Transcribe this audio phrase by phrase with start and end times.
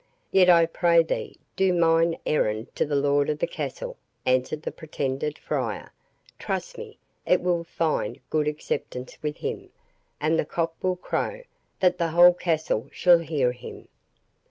[0.31, 4.71] "Yet I pray thee, do mine errand to the lord of the castle," answered the
[4.71, 5.91] pretended friar;
[6.39, 9.69] "trust me it will find good acceptance with him,
[10.19, 11.43] and the cock shall crow,
[11.81, 13.89] that the whole castle shall hear him."